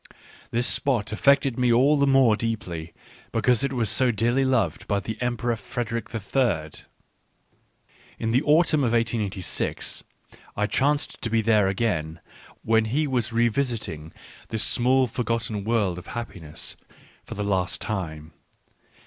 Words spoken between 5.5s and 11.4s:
Frederick III. In the autumn of 1886 I chanced to